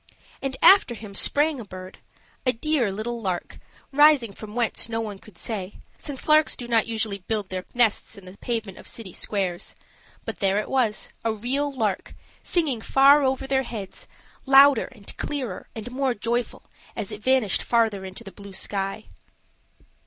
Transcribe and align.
And 0.41 0.57
after 0.63 0.95
him 0.95 1.13
sprang 1.13 1.59
a 1.59 1.63
bird 1.63 1.99
a 2.43 2.53
dear 2.53 2.91
little 2.91 3.21
lark, 3.21 3.59
rising 3.93 4.33
from 4.33 4.55
whence 4.55 4.89
no 4.89 4.99
one 4.99 5.19
could 5.19 5.37
say, 5.37 5.73
since 5.99 6.27
larks 6.27 6.55
do 6.57 6.67
not 6.67 6.87
usually 6.87 7.19
build 7.19 7.49
their 7.49 7.65
nests 7.75 8.17
in 8.17 8.25
the 8.25 8.35
pavement 8.39 8.79
of 8.79 8.87
city 8.87 9.13
squares. 9.13 9.75
But 10.25 10.39
there 10.39 10.57
it 10.57 10.69
was, 10.71 11.11
a 11.23 11.31
real 11.31 11.71
lark, 11.71 12.15
singing 12.41 12.81
far 12.81 13.21
over 13.21 13.45
their 13.45 13.61
heads, 13.61 14.07
louder 14.47 14.85
and 14.91 15.15
clearer 15.17 15.67
and 15.75 15.91
more 15.91 16.15
joyful 16.15 16.63
as 16.95 17.11
it 17.11 17.21
vanished 17.21 17.61
further 17.61 18.03
into 18.03 18.23
the 18.23 18.31
blue 18.31 18.53
sky. 18.53 19.05